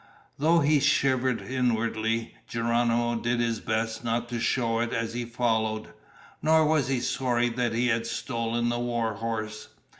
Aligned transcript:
Though 0.39 0.61
he 0.61 0.79
shivered 0.79 1.43
inwardly, 1.43 2.33
Geronimo 2.47 3.17
did 3.17 3.39
his 3.39 3.59
best 3.59 4.03
not 4.03 4.29
to 4.29 4.39
show 4.39 4.79
it 4.79 4.93
as 4.93 5.13
he 5.13 5.25
followed. 5.25 5.89
Nor 6.41 6.65
was 6.65 6.87
he 6.87 6.99
sorry 6.99 7.49
that 7.49 7.73
he 7.73 7.89
had 7.89 8.07
stolen 8.07 8.69
the 8.69 8.79
war 8.79 9.13
horse. 9.13 9.67